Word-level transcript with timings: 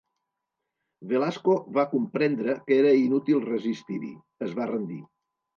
Velasco 1.11 1.53
va 1.75 1.85
comprendre 1.93 2.57
que 2.71 2.79
era 2.85 2.97
inútil 3.03 3.45
resistir-hi 3.53 4.11
es 4.49 4.61
va 4.63 4.69
rendir. 4.73 5.03